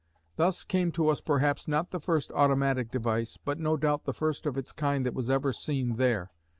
[0.35, 4.47] Thus came to us perhaps not the first automatic device, but no doubt the first
[4.47, 6.31] of its kind that was ever seen there.